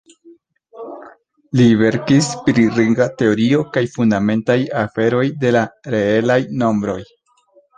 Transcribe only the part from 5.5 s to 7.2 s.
la reelaj nombroj.